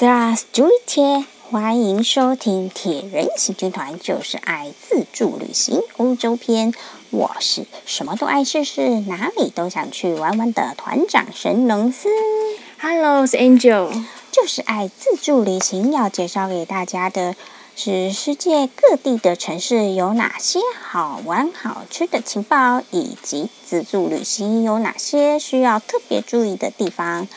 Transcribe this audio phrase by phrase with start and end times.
[0.00, 6.72] Здравствуйте，欢迎收听铁人行军团，就是爱自助旅行欧洲篇。
[7.10, 12.08] 我是什么都爱试试，哪里都想去玩玩的团长神农司。
[12.80, 13.90] Hello，是 Angel，
[14.32, 17.34] 就是爱自助旅行，要介绍给大家的
[17.74, 27.28] 是世界各地的城市有哪些好玩好吃的情报，以及自助旅行有哪些需要特别注意的地方。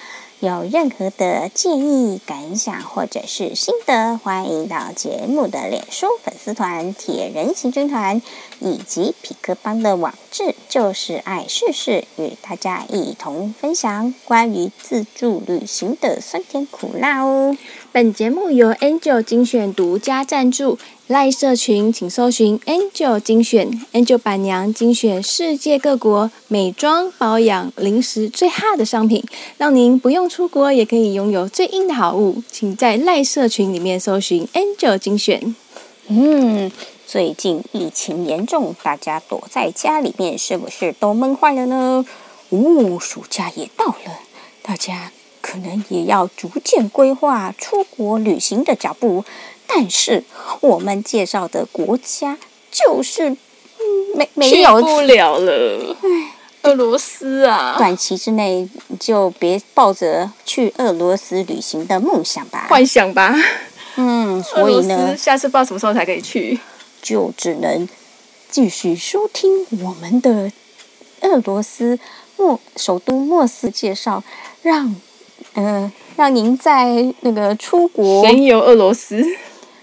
[0.44, 8.20] 有任何的建议、感想或者是心得，欢迎到节目的脸书粉丝团“铁人行军团”
[8.64, 17.54] 以及匹克邦的网志，就是爱试试，与大家一同分享关于自助旅行的酸甜苦辣哦。
[17.92, 29.22] 本节目由 Angel 精选独家赞助，赖社群请搜寻 Angel 精选，Angel 板娘精选世界各国美妆、保养、零食最哈的商品，
[29.58, 32.42] 让您不用出国也可以拥有最硬的好物。
[32.50, 35.54] 请在赖社群里面搜寻 Angel 精选。
[36.08, 36.70] 嗯，
[37.06, 42.04] 最近疫情严重，大家躲在家里面是不是都闷坏了呢？
[42.50, 44.20] 哦，暑假也到了，
[44.62, 45.10] 大家。
[45.46, 49.26] 可能也要逐渐规划出国旅行的脚步，
[49.66, 50.24] 但是
[50.62, 52.38] 我们介绍的国家
[52.72, 53.36] 就是
[54.14, 55.96] 没没有去不了了。
[56.00, 58.66] 唉，俄罗斯啊，短期之内
[58.98, 63.36] 就别抱着去俄罗斯旅行的梦想吧，幻想吧。
[63.96, 66.58] 嗯，所以呢，下次不知道什么时候才可以去，
[67.04, 67.88] 就只能
[68.50, 70.50] 继续收听我们的
[71.20, 72.00] 俄罗斯
[72.36, 74.24] 莫首都莫斯介绍，
[74.62, 74.96] 让。
[75.56, 79.24] 嗯、呃，让您在那个出国神游俄罗斯，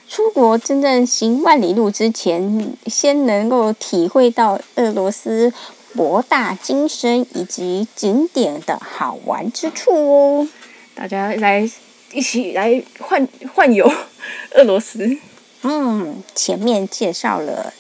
[0.10, 5.54] 出国真正行万里路之前，先能够体会到俄罗斯
[5.94, 10.48] 博大精深以及景点的好玩之处哦。
[10.94, 11.70] 大家来
[12.12, 13.90] 一起来换换游
[14.56, 15.18] 俄罗斯。
[15.64, 17.74] 嗯，前面介绍了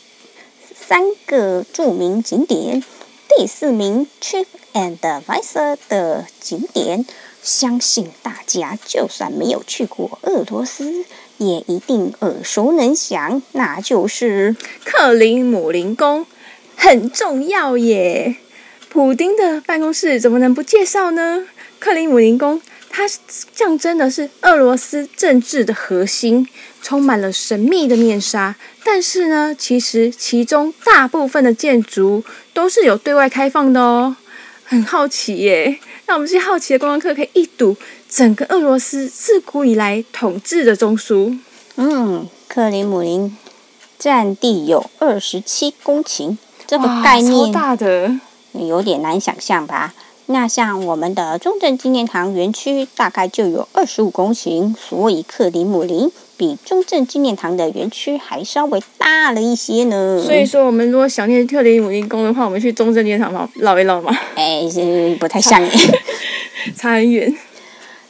[0.76, 2.84] 三个著名景点，
[3.28, 7.06] 第四名 trip and visor 的景点。
[7.42, 11.04] 相信大家就算没有去过俄罗斯，
[11.40, 14.56] 也一定耳熟能详，那就是
[14.86, 16.28] 克里姆林宫，
[16.76, 18.36] 很重要耶。
[18.90, 21.48] 普丁的办公室怎么能不介绍呢？
[21.80, 22.62] 克里姆林宫，
[22.92, 26.48] 它象征的是俄罗斯政治的核心，
[26.82, 28.56] 充满了神秘的面纱。
[28.84, 34.16] 但是呢，其实其中大部分的建筑都是有对外开放的哦。
[34.64, 35.80] 很好奇耶。
[36.06, 37.76] 那我们这些好奇的观光客可以一睹
[38.10, 41.38] 整个俄罗斯自古以来统治的中枢。
[41.76, 43.38] 嗯，克里姆林
[43.98, 46.38] 占地有二十七公顷，
[46.68, 48.20] 这个概念超大的，
[48.54, 49.94] 有点难想象吧？
[50.32, 56.12] 那像我们的中正纪念堂园区大概就有二十五公顷，所以克里姆林。
[56.38, 60.20] 比中正纪念堂的园区还稍微大了一些呢。
[60.26, 64.12] 所以说，我们如果想念克里姆林宫的话，我们去中正纪念堂绕绕一绕嘛。
[64.34, 65.62] 哎，是不太像，
[66.76, 67.32] 差很远。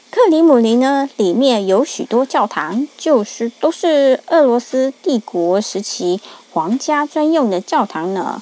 [0.10, 6.22] 克里姆林呢，里面有许多教堂，就是都是俄罗斯帝国时期
[6.54, 8.42] 皇家专用的教堂呢。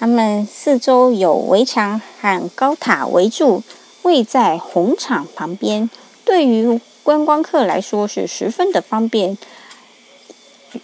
[0.00, 3.62] 他们四周有围墙和高塔围住，
[4.00, 5.90] 位在红场旁边。
[6.24, 9.36] 对于观光客来说是十分的方便，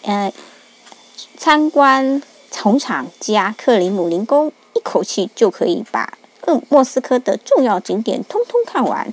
[0.03, 0.31] 呃，
[1.35, 2.21] 参观
[2.61, 9.11] 红场加克里姆林宫，一口气就可以把嗯莫斯科的重要景点通通看完。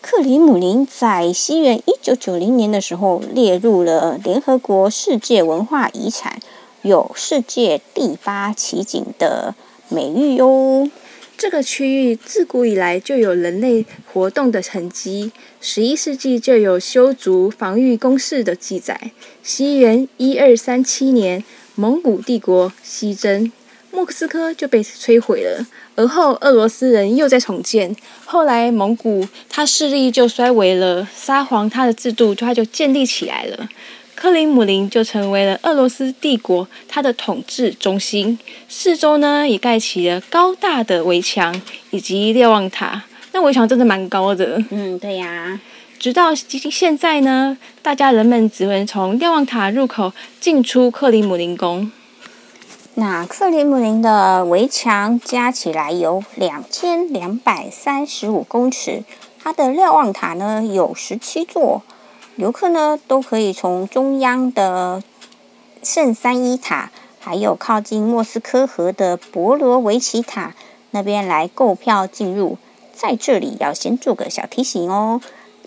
[0.00, 6.40] 克里姆林在西元一九九零年的时候列入了联合国世界文化遗产，
[6.82, 9.54] 有“世界第八奇景”的
[9.88, 10.90] 美誉哟。
[11.38, 19.10] 这个区域自古以来就有人类活动的痕迹，十一世纪就有修筑防御工事的记载。
[19.42, 21.42] 西元一二三七年，
[21.74, 23.50] 蒙古帝国西征，
[23.90, 25.66] 莫斯科就被摧毁了。
[25.96, 33.68] 而后俄罗斯人又在重建，后来蒙古他势力就衰微了，沙皇他的制度他就建立起来了。
[34.22, 38.38] 克里姆林就成为了俄罗斯帝国它的统治中心，
[38.68, 41.60] 四周呢也盖起了高大的围墙
[41.90, 43.02] 以及瞭望塔。
[43.32, 44.62] 那围墙真的蛮高的。
[44.70, 45.60] 嗯，对呀。
[45.98, 51.90] 直到现在呢，大家人们只能从瞭望塔入口进出克里姆林宫。
[52.94, 59.02] 那克里姆林的围墙加起来有两千两百三十五公尺，
[59.42, 61.82] 它的瞭望塔呢有十七座。
[62.42, 65.00] 游客呢都可以从中央的
[65.80, 66.90] 圣三一塔，
[67.20, 70.52] 还有靠近莫斯科河的博罗维奇塔
[70.90, 72.58] 那边来购票进入。
[72.92, 75.20] 在这里要先做个小提醒哦，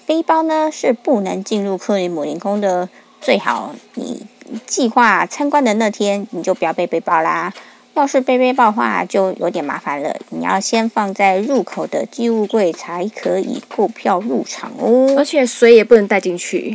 [0.06, 2.90] 背包呢是不能进入克里姆林宫的。
[3.22, 4.28] 最好你
[4.68, 7.54] 计划参观的那天你就不要背背包啦。
[7.96, 10.14] 要是背背包的话，就有点麻烦了。
[10.30, 15.16] 你要先放在入口的寄物柜才可以购票入场哦。
[15.18, 16.72] 而且水也不能带进去，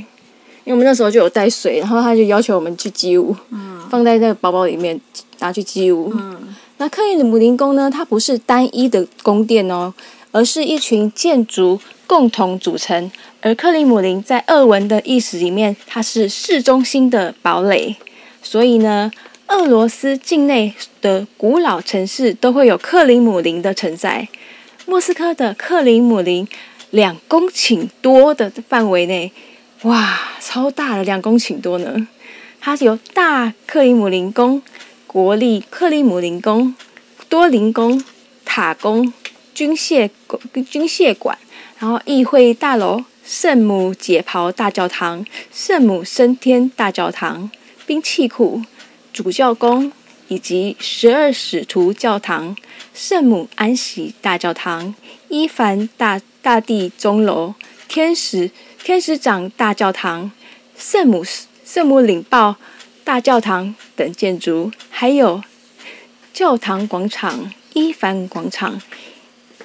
[0.65, 4.99] 因为我们那时候就有带水，然后他就要求我们去寄物，嗯、放在那个包包里面
[5.41, 6.11] 拿去寄物。
[6.15, 7.91] 嗯、那克里姆林宫呢？
[7.91, 9.93] 它不是单一的宫殿哦，
[10.33, 13.11] 而是一群建筑共同组成。
[13.43, 17.97] 而克里姆林在俄文的意思里面，它是市中心的堡垒，
[18.43, 19.11] 所以呢。
[19.51, 24.29] 俄罗斯境内的古老城市都会有克里姆林的存在。
[24.87, 26.47] 莫斯科的克里姆林
[26.91, 29.33] 两公顷多的范围内，
[29.83, 32.07] 哇，超大的两公顷多呢！
[32.61, 34.63] 它有大克里姆林宫、
[35.09, 36.77] 国立克里姆林宫、
[37.29, 38.01] 多林宫、
[38.45, 39.13] 塔宫、
[39.53, 40.09] 军械
[40.71, 41.37] 军械馆，
[41.81, 47.51] 然后议会大楼、圣母解袍大教堂、圣母升天大教堂、
[47.85, 48.63] 兵器库。
[49.13, 49.93] 主教宫
[50.29, 52.57] 以及十二使徒教堂、
[52.95, 54.95] 圣母安息大教堂、
[55.29, 57.55] 伊凡大大帝钟楼、
[57.89, 58.51] 天使
[58.85, 60.31] 天使长大教堂、
[60.77, 61.25] 圣母
[61.65, 62.57] 圣母领报
[63.03, 65.43] 大教堂等建筑，还有
[66.33, 68.81] 教堂广场、伊凡广场、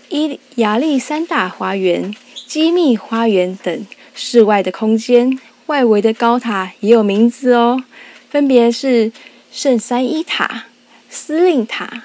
[0.09, 2.15] 伊亚历山大花园、
[2.47, 5.39] 机密花园等室外的空间。
[5.67, 7.83] 外围的高塔也有名字哦，
[8.29, 9.11] 分别是。
[9.55, 10.65] 圣三一塔、
[11.09, 12.03] 司令塔、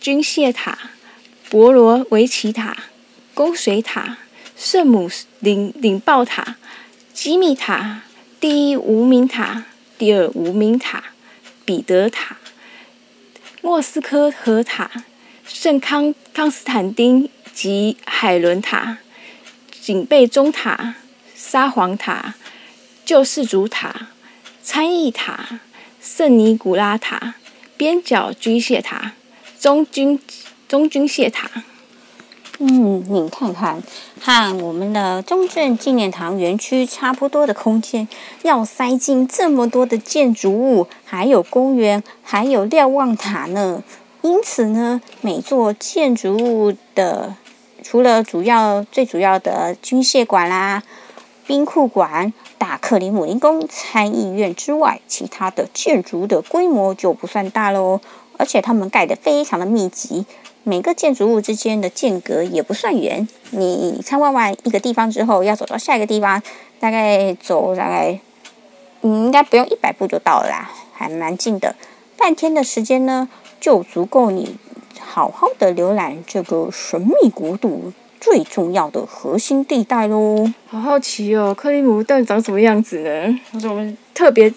[0.00, 0.78] 军械塔、
[1.50, 2.76] 博罗维奇塔、
[3.34, 4.18] 供水塔、
[4.56, 5.10] 圣母
[5.40, 6.54] 领领报塔、
[7.12, 8.02] 吉米塔、
[8.38, 9.64] 第一无名塔、
[9.98, 11.02] 第二无名塔、
[11.64, 12.36] 彼得塔、
[13.62, 14.88] 莫斯科河塔、
[15.44, 18.98] 圣康康斯坦丁及海伦塔、
[19.72, 20.94] 警备钟塔、
[21.34, 22.36] 沙皇塔、
[23.04, 24.10] 救世主塔、
[24.62, 25.58] 参议塔。
[26.06, 27.34] 圣尼古拉塔、
[27.76, 29.14] 边角军械塔、
[29.58, 30.20] 中军
[30.68, 31.50] 中军械塔。
[32.60, 33.82] 嗯，你看看，
[34.20, 38.06] 和我们的中正纪念堂园区差不多的空间，
[38.42, 43.82] 要塞进这么多的建筑物，还有公园，还有瞭望塔呢。
[44.22, 47.34] 因此呢，每座建筑物的
[47.82, 50.84] 除了主要最主要的军械馆啦、
[51.48, 52.32] 兵库馆。
[52.58, 58.00] 大克里姆林宫、参议院之外，其他的建筑的规模就不算大喽。
[58.38, 60.26] 而且他们盖得非常的密集，
[60.62, 63.26] 每个建筑物之间的间隔也不算远。
[63.50, 66.42] 你参观完一个地方之后，要走到下一个地方，
[66.78, 68.20] 大概走大概，
[69.00, 71.74] 嗯，应该不用一百步就到了啦，还蛮近的。
[72.18, 73.28] 半天的时间呢，
[73.58, 74.56] 就足够你
[75.00, 77.92] 好好的浏览这个神秘国度。
[78.20, 80.50] 最重要的核心地带喽！
[80.66, 83.40] 好好奇哦，克里姆到底长什么样子呢？
[83.52, 84.52] 我说我们特别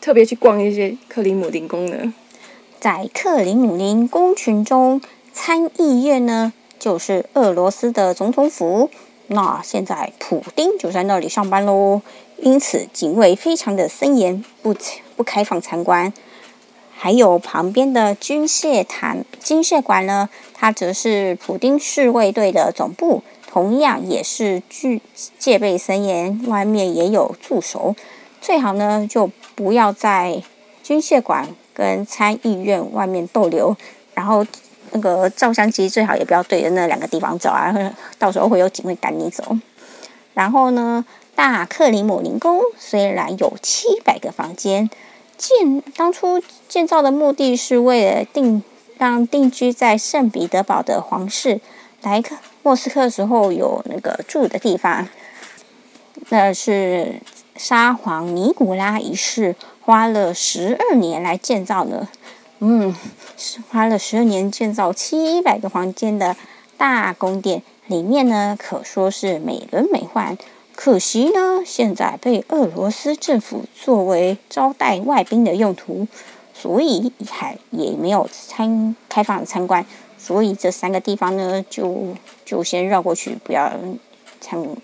[0.00, 2.12] 特别去逛一些克里姆林宫呢。
[2.80, 5.00] 在克里姆林宫群中，
[5.32, 8.90] 参议院呢就是俄罗斯的总统府。
[9.28, 12.02] 那现在普丁就在那里上班喽，
[12.36, 14.74] 因此警卫非常的森严，不
[15.16, 16.12] 不开放参观。
[16.96, 25.02] 还有旁边的军械坛、军械馆呢，它则是普丁侍卫队的总部，同样也是具
[25.38, 27.94] 戒备森严，外面也有驻守。
[28.40, 30.42] 最好呢，就不要在
[30.82, 33.76] 军械馆跟参议院外面逗留，
[34.14, 34.46] 然后
[34.92, 37.74] 那个照相机最好也不要对着那两个地方走啊，
[38.18, 39.44] 到时候会有警卫赶你走。
[40.32, 41.04] 然后呢，
[41.34, 44.88] 大克里姆林宫虽然有七百个房间。
[45.36, 48.62] 建当初建造的目的是为了定
[48.98, 51.60] 让定居在圣彼得堡的皇室
[52.02, 55.08] 来克莫斯科时候有那个住的地方。
[56.30, 57.20] 那是
[57.56, 62.08] 沙皇尼古拉一世花了十二年来建造的，
[62.60, 62.94] 嗯，
[63.36, 66.34] 是花了十二年建造七百个房间的
[66.78, 70.38] 大宫殿，里面呢可说是美轮美奂。
[70.76, 76.06] 可惜呢，现在被俄罗斯政府作为招待外宾的用途，
[76.52, 79.86] 所以还也没有参开放参观，
[80.18, 82.14] 所以这三个地方呢，就
[82.44, 83.70] 就先绕过去，不要。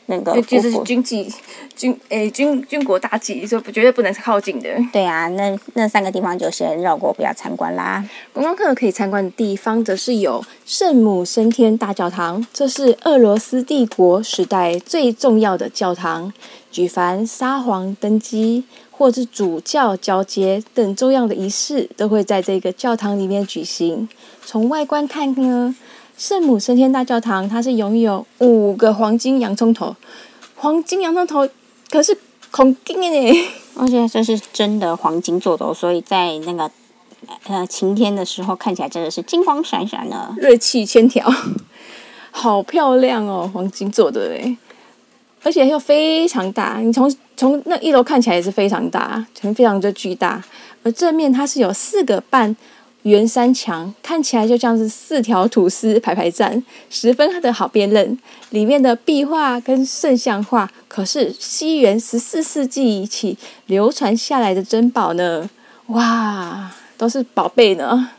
[0.07, 1.33] 那个就是军纪
[1.76, 4.69] 军诶军军国大忌，所以绝对不能靠近的。
[4.93, 8.05] 对啊，那那三个地方就先绕过，不要参观啦。
[8.33, 16.33] 观光客可以参观的地方则是有圣母升天大教堂，这是俄罗斯帝国时代最重要的教堂，
[16.71, 24.09] 举凡沙皇登基或是主教交接等重要的仪式，都会在这个教堂里面举行。
[24.45, 25.75] 从外观看呢。
[26.20, 29.96] 圣母升天大教堂，它是拥有五个黄金洋葱头，
[30.54, 31.48] 黄金洋葱头
[31.88, 32.14] 可是
[32.50, 33.34] 孔金耶，
[33.74, 36.70] 而且这是真的黄金做的哦，所以在那个
[37.44, 41.26] 呃晴天的时候看起来真的是金光闪闪的，锐气千条，
[42.30, 44.58] 好漂亮哦，黄金做的嘞，
[45.42, 50.44] 而且又非常大，你从从那一楼看起来也是非常大，非常的巨大，
[50.82, 52.54] 而正面它是有四个半。
[53.02, 58.19] 圆山墙看起来就像是四条吐司排排站，十分的好辨认。
[58.50, 65.49] 里面的壁画跟圣像画可是西元十四世纪起流传下来的珍宝呢！
[65.87, 68.11] 哇，都是宝贝呢，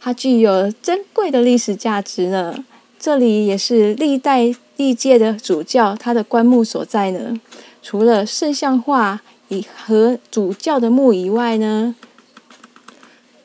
[0.00, 2.64] 它具有珍贵的历史价值呢。
[2.98, 7.40] 这里也是历代历届的主教他的棺木所在呢。
[7.82, 11.94] 除了圣像画以和主教的墓以外呢。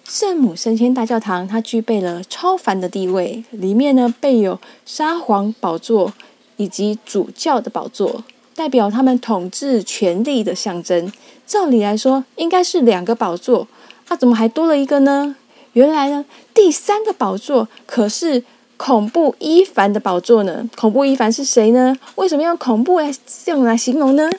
[0.07, 3.43] 圣母升天大教堂，它具备了超凡的地位。
[3.49, 6.13] 里面呢备有沙皇宝座
[6.57, 8.23] 以及主教的宝座，
[8.55, 11.11] 代表他们统治权力的象征。
[11.47, 13.67] 照理来说，应该是两个宝座，
[14.07, 15.35] 那，怎么还多了一个呢？
[15.73, 18.43] 原来呢，第三个宝座可是
[18.77, 20.69] 恐怖伊凡的宝座呢。
[20.75, 21.97] 恐怖伊凡是谁呢？
[22.15, 23.13] 为什么要恐怖来
[23.43, 24.29] 这样来形容呢？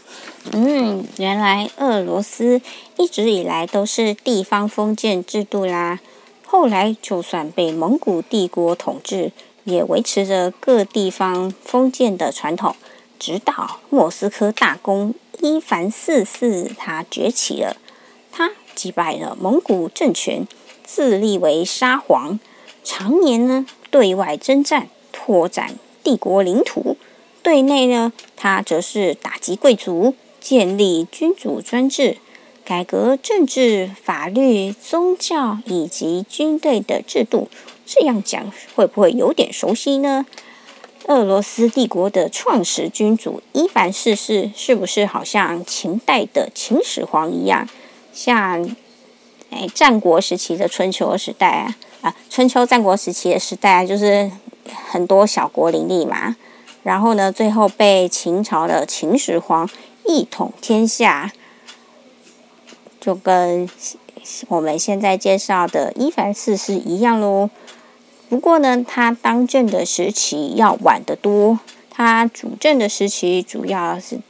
[0.52, 2.60] 嗯，原来俄罗斯
[2.98, 6.00] 一直以来都是地方封建制度啦。
[6.44, 9.32] 后来就算被蒙古帝国统治，
[9.64, 12.76] 也维持着各地方封建的传统。
[13.18, 17.76] 直到莫斯科大公伊凡四世他崛起了，
[18.30, 20.46] 他击败了蒙古政权，
[20.84, 22.38] 自立为沙皇，
[22.84, 26.96] 常年呢对外征战，拓展帝国领土；
[27.42, 30.14] 对内呢，他则是打击贵族。
[30.38, 32.18] 建立君主专制，
[32.64, 37.48] 改革政治、法律、宗教以及军队的制度。
[37.84, 40.24] 这样讲会不会有点熟悉呢？
[41.06, 47.68] 俄罗斯帝国的创始君主伊凡四世是不是好像秦代的秦始皇一样？
[48.12, 48.76] 像
[49.50, 54.30] 哎，战国时期的春秋时代啊，啊，春秋战国时期的时代就是
[54.90, 56.36] 很多小国林立嘛。
[56.82, 59.68] 然后呢，最后被秦朝的秦始皇。
[60.08, 61.32] 一统天下，
[63.00, 63.68] 就跟
[64.46, 67.50] 我们现在介绍的伊凡四世一样喽。
[68.28, 71.58] 不过呢，他当政的时期要晚得多。
[71.90, 74.20] 他主政的时期主要是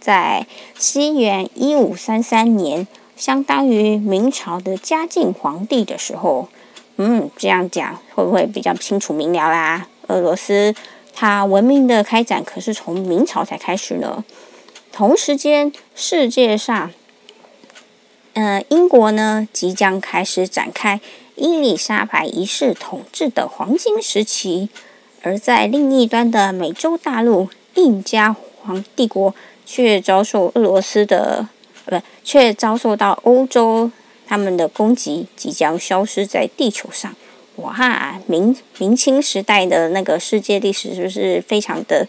[0.00, 6.48] 在西元一五三三年，相当于明朝的嘉靖皇帝的时候。
[6.96, 9.88] 嗯，这样讲会不会比较清楚明了啦？
[10.06, 10.74] 俄罗斯
[11.12, 14.24] 它文明的开展可是从明朝才开始呢。
[14.92, 16.92] 同时间，世界上，
[18.34, 21.00] 呃，英国呢即将开始展开
[21.34, 24.68] 伊丽莎白一世统治的黄金时期，
[25.22, 29.34] 而在另一端的美洲大陆，印加皇帝国
[29.66, 31.48] 却遭受俄罗斯的，
[31.84, 33.90] 不，却遭受到欧洲
[34.34, 37.14] 他们的攻击，即将消失在地球上。
[37.56, 42.04] 哇，明明清时代的那个世界历史是不是非常的？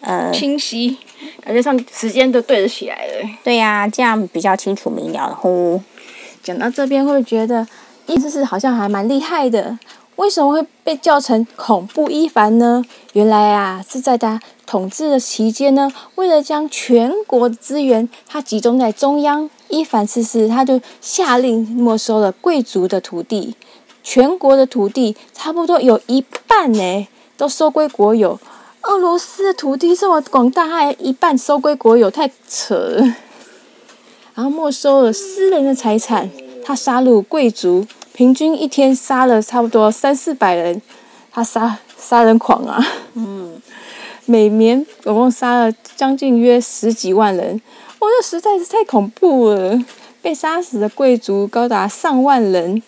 [0.00, 0.96] 呃，清晰，
[1.42, 3.28] 感觉上时间都对得起来了。
[3.42, 5.34] 对呀、啊，这样比较清楚明了。
[5.34, 5.82] 呼，
[6.40, 7.66] 讲到这边，会觉得
[8.06, 9.76] 意思是好像还蛮厉害的。
[10.14, 12.84] 为什么会被叫成恐怖伊凡呢？
[13.14, 23.54] 原来啊，是在他统治的期间呢，为了将全国的资源他集中在中央，伊凡四世他就下令没收了贵族的土地，
[24.02, 28.38] 全国的土地差不多有一半呢，都收归国有。
[28.82, 33.16] 俄罗斯的土地这么广大，还一半收归国有，太扯了。
[34.34, 36.30] 然后没收了私人的财产，
[36.64, 40.80] 他杀戮贵族，平均一天杀了差不多三四百人，
[41.32, 42.86] 他杀杀人狂啊！
[43.14, 43.60] 嗯，
[44.26, 47.60] 每年总共杀了将近约十几万人，
[47.98, 49.78] 哇，这实在是太恐怖了。
[50.22, 52.82] 被杀死的贵族高达上万人，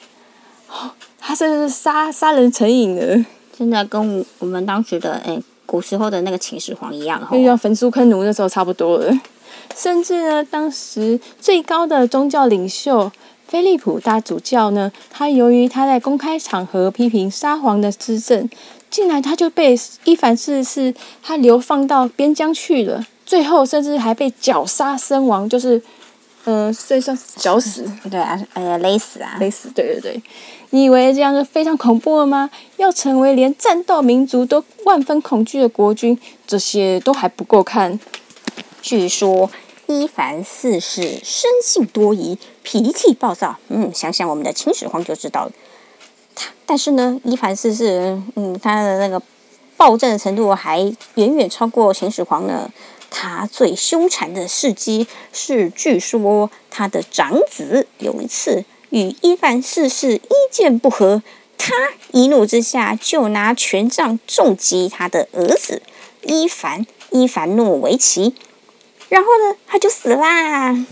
[1.18, 3.24] 他甚至是杀杀人成瘾了。
[3.56, 5.40] 现在跟我们当时的哎。
[5.70, 9.20] 古时候的那个秦始皇一样，就像焚书坑儒那时候差不多了。
[9.76, 13.12] 甚至呢，当时最高的宗教领袖
[13.46, 18.48] 菲利普大主教呢，他由于他在公开场合批评沙皇的施政，
[18.88, 25.80] 竟然他就被伊凡四世他流放到边疆去了，最后甚至还被绞杀身亡，就是。
[26.44, 30.22] 嗯，所以说绞死，对啊，呃，勒死啊，勒死，对对对。
[30.70, 32.48] 你以为这样就非常恐怖了吗？
[32.78, 38.00] 要成为连战斗民族都万分恐惧的国君，这些都还不够看。
[38.80, 39.50] 据说
[39.88, 43.56] 伊凡四世生性多疑，脾气暴躁。
[43.68, 45.52] 嗯，想想我们的秦始皇就知道了。
[46.34, 49.20] 他，但是呢，伊凡四世，嗯，他的那个
[49.76, 50.80] 暴政的程度还
[51.16, 52.70] 远远超过秦始皇呢。
[53.10, 61.22] 他最凶残的事迹是，据说他的长子有一次与伊凡四世意见不合，
[61.56, 61.74] 他
[62.12, 65.82] 一怒之下就拿权杖重击他的儿子
[66.22, 68.34] 伊凡伊凡诺维奇，
[69.08, 70.86] 然后呢，他就死啦。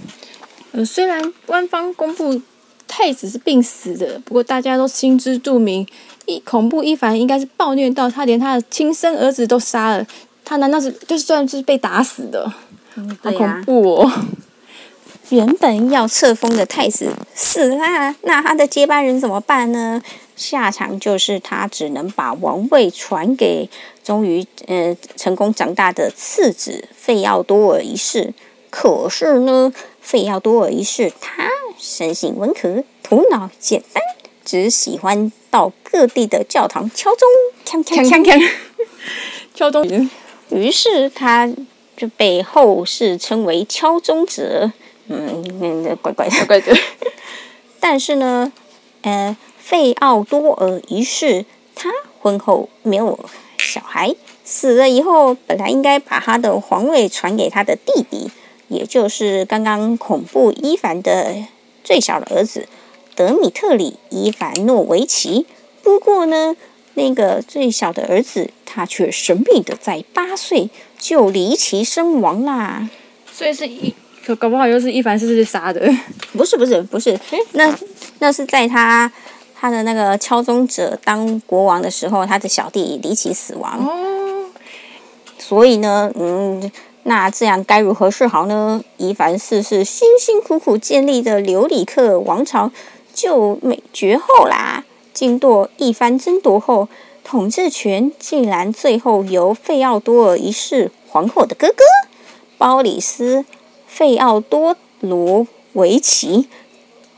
[0.73, 2.40] 呃，虽然官方公布
[2.88, 5.87] 太子是病死的，不过大家都心知肚明，
[6.26, 10.06] 一恐怖伊凡应该是暴虐到他连他的亲生儿子都杀了。
[10.47, 12.50] 他难道是就是算是被打死的？
[12.95, 14.12] 嗯、好恐怖哦！
[15.31, 20.00] 原本要册封的太子死了，那他的接班人怎么办呢？
[20.37, 23.69] 下场就是他只能把王位传给
[24.05, 28.33] 终于呃成功长大的次子费奥多尔一世。
[28.71, 34.03] 可是呢，费奥多尔一世他生性温和，头脑简单，
[34.45, 37.29] 只喜欢到各地的教堂敲钟，
[37.65, 38.50] 锵锵锵锵，
[39.53, 40.09] 敲钟。
[40.50, 41.49] 于是他
[41.97, 44.71] 就被后世称为敲钟者，
[45.09, 46.81] 嗯，那怪怪的，怪怪的。
[47.81, 48.53] 但是呢，
[49.03, 53.19] 呃，费奥多尔一世他婚后没有
[53.59, 58.31] 小孩，死了以后，本来应该把他的皇位传给他的弟弟，
[58.69, 61.35] 也就是刚刚恐怖伊凡的
[61.85, 62.69] 最小的儿子
[63.15, 65.47] 德米特里伊凡诺维奇。
[65.83, 66.57] 不过呢，
[66.97, 68.50] 那个最小的儿子。
[68.69, 72.87] 他却神秘的在八岁就离奇身亡啦，
[73.33, 75.81] 所以是一可搞不好又是伊凡四世杀的，
[76.35, 77.19] 不是不是不是，
[77.53, 77.75] 那
[78.19, 79.11] 那是在他
[79.59, 83.79] 他的那个敲钟者当国王的时候，他的小弟离奇死亡。
[83.79, 84.50] 哦，
[85.38, 86.71] 所以呢，嗯，
[87.05, 88.85] 那这样该如何是好呢？
[88.99, 92.71] 伊凡四世辛辛苦苦建立的琉里克王朝
[93.15, 94.85] 就没绝后啦，
[95.16, 96.88] 经过一番争夺后。
[97.28, 101.82] 统治权竟然最后由费奥多尔一世皇后的哥哥
[102.56, 103.40] 鲍里斯·
[103.88, 106.49] 费奥多罗维奇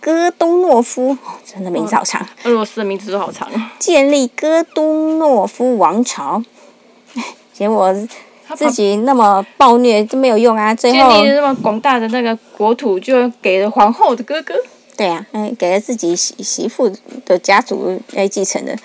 [0.01, 2.27] 戈东诺夫，哦，真的名字好长。
[2.45, 3.51] 俄罗斯的名字都好长。
[3.79, 6.43] 建立戈东诺夫王朝，
[7.53, 7.95] 结果
[8.57, 10.75] 自己那么暴虐都没有用啊！
[10.75, 14.55] 最后建立那么广大的那个国土，就给了皇后的哥哥。
[14.99, 16.93] 对呀，啊，嗯，给了自己媳媳妇
[17.25, 18.77] 的家族来继承的。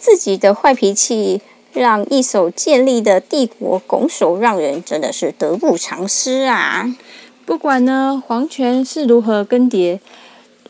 [0.00, 1.40] 自己的坏脾气，
[1.72, 6.92] 让一手建立的帝国拱手让人，真的是得不偿失啊！
[7.46, 10.00] 不管呢，皇权是如何更迭，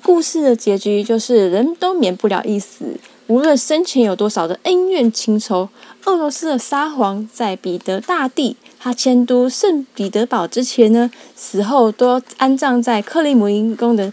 [0.03, 2.99] 故事的结局就是人都免不了一死。
[3.29, 5.71] 无论生前有多少的恩怨情仇，
[6.05, 14.13] 俄罗斯的沙皇在彼得大帝他迁都圣彼得堡之前呢，死后都安葬在克里姆林宫的。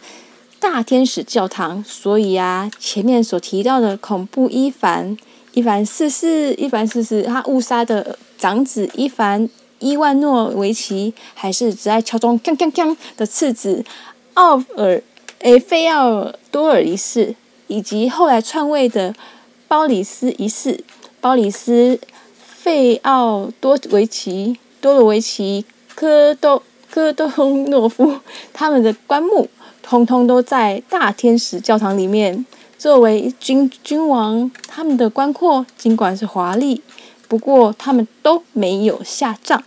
[0.60, 5.18] 大天使教堂，所以啊，前面所提到的恐怖伊凡、
[5.54, 13.86] 伊凡四世、伊凡四世，他误杀的长子伊凡伊万诺维奇，还是只爱敲钟锵锵锵的次子
[14.34, 15.02] 奥尔
[15.40, 17.34] 诶费奥多尔一世，
[17.68, 19.16] 以及后来篡位的
[19.70, 20.84] 鲍里斯一世、
[21.22, 21.98] 鲍里斯
[22.38, 27.28] 费奥多维奇、多罗维奇、科多科多
[27.70, 28.20] 诺夫
[28.52, 29.50] 他们的棺木。
[29.90, 32.46] 通通都在大天使教堂里面，
[32.78, 36.84] 作为君君王，他们的棺槨尽管是华丽，
[37.28, 39.60] 不过他们都没有下葬，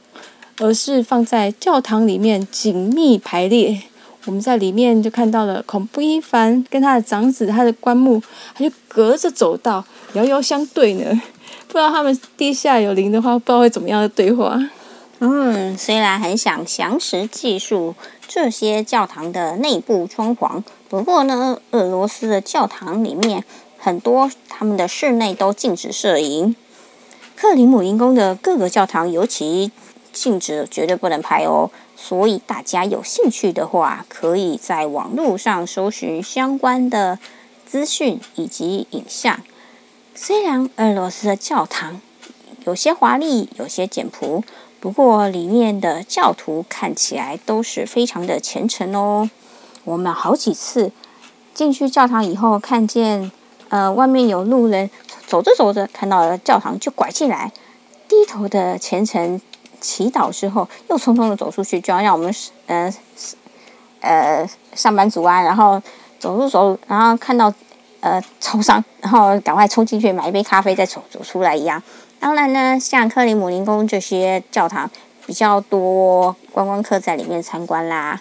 [0.58, 3.82] 而是放在教堂里面紧密排列。
[4.26, 8.22] 我们在里面就看到了恐怖伊凡跟他的长子，他的棺木，
[8.54, 11.20] 他就隔着走道遥遥相对呢。
[11.66, 14.56] 不知道他们地下有灵的话，不知道会怎么样的对话。
[15.18, 17.94] 嗯，虽然很想详实记述
[18.34, 23.44] 这些教堂的内部装潢，不过呢，俄罗斯的教堂里面
[23.78, 26.56] 很多他们的室内都禁止摄影。
[27.36, 29.70] 克里姆林宫的各个教堂尤其
[30.14, 31.70] 禁止，绝对不能拍哦。
[31.94, 37.18] 所以大家有兴趣的话，可以在网络上搜寻相关的
[37.66, 39.42] 资讯以及影像。
[40.14, 42.00] 虽然俄罗斯的教堂
[42.64, 44.42] 有些华丽，有些简朴。
[44.82, 49.30] 不过，里面的教徒看起来都是非常的虔诚哦。
[49.84, 50.90] 我们好几次
[51.54, 53.30] 进去教堂以后，看见
[53.68, 54.90] 呃外面有路人
[55.24, 57.52] 走着走着，看到了教堂就拐进来，
[58.08, 59.40] 低头的虔诚
[59.80, 62.34] 祈祷之后，又匆匆的走出去，就要让我们
[62.66, 62.92] 呃
[64.00, 65.80] 呃上班族啊，然后
[66.18, 67.54] 走路走，然后看到
[68.00, 71.80] 呃 超商，然后赶快冲进去买一杯咖啡，再走走出来一样。
[72.22, 74.88] 当然呢，像克里姆林宫这些教堂
[75.26, 78.20] 比较多观光客在里面参观啦。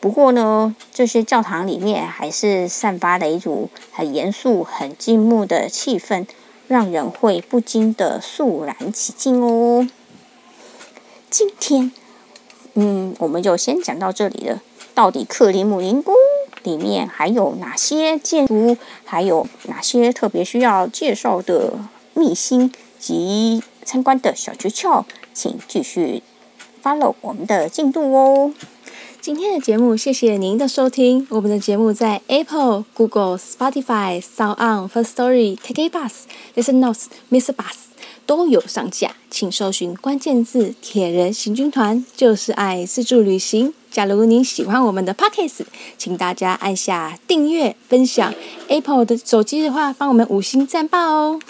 [0.00, 6.24] 不过呢，这些教堂里面还是散发了一种很严肃、很静穆的气氛，
[6.68, 9.86] 让人会不禁的肃然起敬哦。
[11.28, 11.92] 今天，
[12.72, 14.62] 嗯，我们就先讲到这里了。
[14.94, 16.14] 到底克里姆林宫
[16.62, 21.74] 里面还有哪些建筑，还有哪些特别需要介绍的
[22.20, 26.22] 秘辛及参观的小诀窍，请继续
[26.82, 28.52] follow 我们的进度哦。
[29.22, 31.26] 今天的节目，谢谢您的收听。
[31.30, 36.12] 我们的节目在 Apple、Google、Spotify、Sound On、First Story、KK Bus、
[36.54, 37.54] Listen Notes、Mr.
[37.54, 37.74] Bus
[38.26, 43.72] 都有上架，请搜寻关键字“铁人行军团”，就是爱自助旅行。
[43.90, 45.62] 假如您喜欢我们的 Podcast，
[45.98, 48.32] 请大家按下订阅、分享。
[48.68, 51.40] Apple 的手机的话，帮我们五星赞爆哦。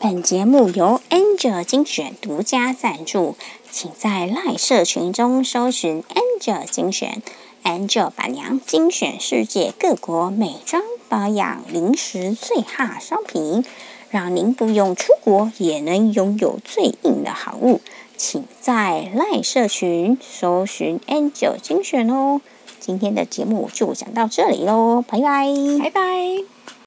[0.00, 3.34] 本节目由 Angel 精选独家赞助，
[3.68, 7.20] 请在赖社群中搜寻 Angel 精选
[7.64, 13.64] ，Angel 板娘精选世界各国美妆保养、零食最哈商品，
[14.08, 17.80] 让您不用出国也能拥有最硬的好物。
[18.16, 22.40] 请在赖社群搜寻 Angel 精选哦。
[22.78, 25.48] 今天的节目就讲到这里喽，拜拜，
[25.82, 26.57] 拜拜。